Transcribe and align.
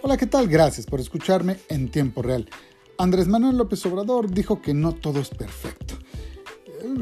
Hola, 0.00 0.16
¿qué 0.16 0.26
tal? 0.26 0.46
Gracias 0.46 0.86
por 0.86 1.00
escucharme 1.00 1.56
en 1.68 1.90
tiempo 1.90 2.22
real. 2.22 2.48
Andrés 2.98 3.26
Manuel 3.26 3.56
López 3.56 3.84
Obrador 3.84 4.30
dijo 4.30 4.62
que 4.62 4.72
no 4.72 4.92
todo 4.92 5.18
es 5.18 5.28
perfecto. 5.28 5.94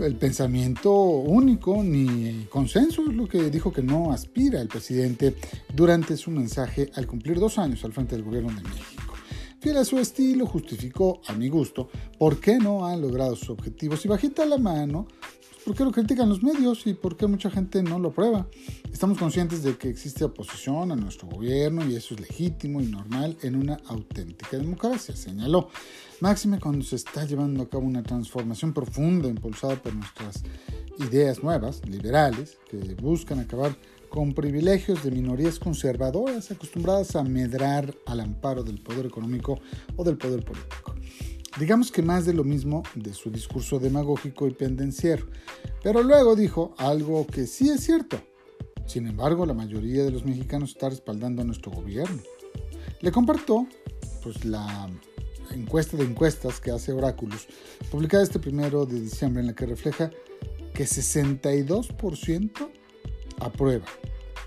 El 0.03 0.17
pensamiento 0.17 0.93
único 0.93 1.83
ni 1.83 2.47
consenso 2.49 3.03
es 3.07 3.15
lo 3.15 3.29
que 3.29 3.51
dijo 3.51 3.71
que 3.71 3.83
no 3.83 4.13
aspira 4.13 4.63
el 4.63 4.69
presidente 4.69 5.37
durante 5.75 6.17
su 6.17 6.31
mensaje 6.31 6.91
al 6.95 7.07
cumplir 7.07 7.39
dos 7.39 7.59
años 7.59 7.85
al 7.85 7.93
frente 7.93 8.17
del 8.17 8.25
gobierno 8.25 8.49
de 8.49 8.63
México. 8.63 9.15
Fiel 9.61 9.77
a 9.77 9.85
su 9.85 9.99
estilo, 9.99 10.47
justificó, 10.47 11.21
a 11.27 11.35
mi 11.35 11.51
gusto, 11.51 11.91
por 12.19 12.41
qué 12.41 12.57
no 12.57 12.87
ha 12.87 12.97
logrado 12.97 13.37
sus 13.37 13.51
objetivos 13.51 14.03
y 14.07 14.09
bajita 14.09 14.47
la 14.47 14.57
mano 14.57 15.07
¿Por 15.67 15.75
qué 15.75 15.85
lo 15.85 15.91
critican 15.91 16.29
los 16.29 16.45
medios 16.45 16.87
y 16.87 16.95
por 16.95 17.17
qué 17.17 17.27
mucha 17.27 17.51
gente 17.51 17.83
no 17.83 17.99
lo 17.99 18.11
aprueba? 18.11 18.47
Estamos 18.93 19.19
conscientes 19.19 19.65
de 19.65 19.77
que 19.77 19.89
existe 19.89 20.23
oposición 20.23 20.93
a 20.93 20.95
nuestro 20.95 21.27
gobierno 21.27 21.85
y 21.85 21.97
eso 21.97 22.15
es 22.15 22.21
legítimo 22.21 22.81
y 22.81 22.87
normal 22.87 23.37
en 23.43 23.57
una 23.57 23.77
auténtica 23.89 24.59
democracia, 24.59 25.17
señaló. 25.17 25.69
Máxime 26.21 26.61
cuando 26.61 26.85
se 26.85 26.95
está 26.95 27.25
llevando 27.25 27.65
a 27.65 27.69
cabo 27.69 27.85
una 27.85 28.05
transformación 28.05 28.73
profunda 28.73 29.27
impulsada 29.27 29.75
por 29.75 29.93
nuestras 29.93 30.45
ideas 31.01 31.43
nuevas, 31.43 31.83
liberales, 31.85 32.59
que 32.71 32.95
buscan 33.03 33.41
acabar 33.41 33.77
con 34.09 34.35
privilegios 34.35 35.03
de 35.03 35.11
minorías 35.11 35.59
conservadoras 35.59 36.49
acostumbradas 36.53 37.17
a 37.17 37.25
medrar 37.25 37.93
al 38.07 38.21
amparo 38.21 38.63
del 38.63 38.81
poder 38.81 39.07
económico 39.07 39.59
o 39.97 40.05
del 40.05 40.17
poder 40.17 40.45
político. 40.45 40.96
Digamos 41.59 41.91
que 41.91 42.03
más 42.03 42.27
de 42.27 42.35
lo 42.35 42.45
mismo 42.45 42.83
de 42.95 43.15
su 43.15 43.31
discurso 43.31 43.79
demagógico 43.79 44.47
y 44.47 44.53
pendenciero. 44.53 45.27
Pero 45.83 46.03
luego 46.03 46.37
dijo 46.37 46.75
algo 46.77 47.27
que 47.27 47.47
sí 47.47 47.71
es 47.71 47.83
cierto. 47.83 48.19
Sin 48.87 49.07
embargo, 49.07 49.47
la 49.47 49.55
mayoría 49.55 50.05
de 50.05 50.11
los 50.11 50.25
mexicanos 50.25 50.71
está 50.71 50.91
respaldando 50.91 51.43
a 51.43 51.45
nuestro 51.45 51.73
gobierno. 51.73 52.23
Le 53.01 53.11
comparto 53.11 53.67
pues, 54.23 54.45
la 54.45 54.89
encuesta 55.51 55.97
de 55.97 56.05
encuestas 56.05 56.61
que 56.61 56.71
hace 56.71 56.93
Oráculos, 56.93 57.49
publicada 57.91 58.23
este 58.23 58.39
primero 58.39 58.85
de 58.87 59.01
diciembre, 59.01 59.41
en 59.41 59.49
la 59.49 59.55
que 59.55 59.67
refleja 59.67 60.11
que 60.75 60.85
62% 60.85 62.69
aprueba 63.41 63.87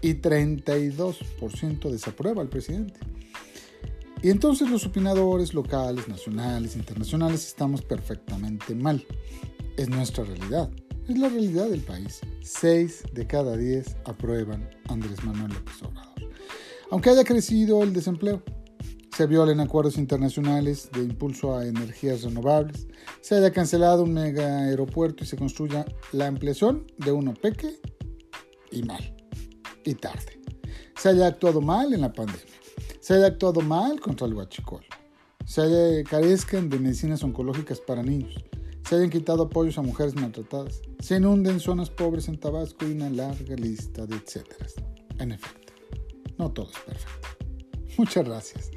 y 0.02 0.14
32% 0.16 1.90
desaprueba 1.90 2.42
al 2.42 2.50
presidente. 2.50 3.00
Y 4.22 4.30
entonces 4.30 4.70
los 4.70 4.86
opinadores 4.86 5.54
locales, 5.54 6.10
nacionales, 6.10 6.76
internacionales 6.76 7.48
estamos 7.48 7.82
perfectamente 7.82 8.76
mal. 8.76 9.06
Es 9.78 9.88
nuestra 9.88 10.26
realidad, 10.26 10.70
es 11.08 11.18
la 11.18 11.30
realidad 11.30 11.70
del 11.70 11.80
país. 11.80 12.20
Seis 12.42 13.04
de 13.14 13.26
cada 13.26 13.56
diez 13.56 13.96
aprueban 14.04 14.70
Andrés 14.90 15.24
Manuel 15.24 15.54
López 15.54 15.82
Obrador. 15.84 16.34
Aunque 16.92 17.12
haya 17.12 17.24
crecido 17.24 17.82
el 17.82 17.94
desempleo, 17.94 18.44
se 19.16 19.26
violen 19.26 19.62
acuerdos 19.62 19.98
internacionales 19.98 20.90
de 20.92 21.02
impulso 21.02 21.56
a 21.56 21.66
energías 21.66 22.24
renovables, 22.24 22.88
se 23.22 23.36
haya 23.36 23.52
cancelado 23.52 24.04
un 24.04 24.14
mega 24.14 24.64
aeropuerto 24.64 25.24
y 25.24 25.28
se 25.28 25.38
construya 25.38 25.86
la 26.12 26.28
ampliación 26.28 26.88
de 26.98 27.12
uno 27.14 27.34
peque 27.34 27.80
y 28.72 28.84
mal, 28.84 29.16
y 29.86 29.94
tarde. 29.94 30.42
Se 30.98 31.10
haya 31.10 31.28
actuado 31.28 31.62
mal 31.62 31.94
en 31.94 32.02
la 32.02 32.12
pandemia 32.12 32.59
se 33.00 33.14
haya 33.14 33.28
actuado 33.28 33.62
mal 33.62 34.00
contra 34.00 34.28
el 34.28 34.34
huachicol, 34.34 34.86
se 35.46 35.62
haya, 35.62 36.04
carezcan 36.04 36.70
de 36.70 36.80
medicinas 36.80 37.24
oncológicas 37.24 37.80
para 37.80 38.04
niños, 38.04 38.36
se 38.88 38.96
hayan 38.96 39.10
quitado 39.10 39.44
apoyos 39.44 39.78
a 39.78 39.82
mujeres 39.82 40.16
maltratadas, 40.16 40.82
se 41.00 41.18
inunden 41.18 41.60
zonas 41.60 41.90
pobres 41.90 42.28
en 42.28 42.40
Tabasco 42.40 42.86
y 42.88 42.92
una 42.92 43.10
larga 43.10 43.56
lista 43.56 44.06
de 44.06 44.16
etcétera. 44.16 44.66
En 45.20 45.32
efecto, 45.32 45.74
no 46.38 46.52
todo 46.52 46.70
es 46.72 46.80
perfecto. 46.80 47.28
Muchas 47.98 48.26
gracias. 48.26 48.72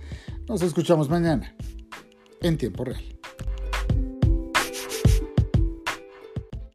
Nos 0.49 0.63
escuchamos 0.63 1.09
mañana 1.09 1.55
en 2.41 2.59
tiempo 2.59 2.85
real. 2.85 3.22